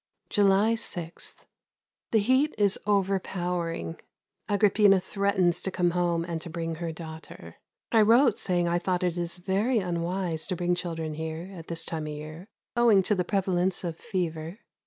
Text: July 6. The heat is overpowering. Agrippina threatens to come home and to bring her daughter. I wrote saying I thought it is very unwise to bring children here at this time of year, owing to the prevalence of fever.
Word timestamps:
July 0.31 0.73
6. 0.73 1.35
The 2.09 2.17
heat 2.17 2.55
is 2.57 2.79
overpowering. 2.87 3.99
Agrippina 4.49 4.99
threatens 4.99 5.61
to 5.61 5.69
come 5.69 5.91
home 5.91 6.25
and 6.25 6.41
to 6.41 6.49
bring 6.49 6.73
her 6.81 6.91
daughter. 6.91 7.57
I 7.91 8.01
wrote 8.01 8.39
saying 8.39 8.67
I 8.67 8.79
thought 8.79 9.03
it 9.03 9.15
is 9.15 9.37
very 9.37 9.77
unwise 9.77 10.47
to 10.47 10.55
bring 10.55 10.73
children 10.73 11.13
here 11.13 11.51
at 11.55 11.67
this 11.67 11.85
time 11.85 12.07
of 12.07 12.13
year, 12.13 12.47
owing 12.75 13.03
to 13.03 13.13
the 13.13 13.23
prevalence 13.23 13.83
of 13.83 13.95
fever. 13.95 14.57